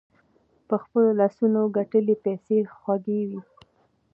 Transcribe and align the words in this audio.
په 0.67 0.75
خپلو 0.83 1.09
لاسونو 1.19 1.61
ګتلي 1.75 2.15
پیسې 2.25 2.57
خوږې 2.77 3.21
وي. 3.29 3.41